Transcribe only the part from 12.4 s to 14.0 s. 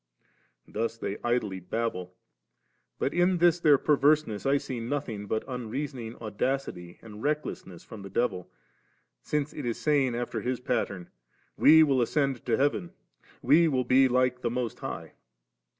to heaven, we will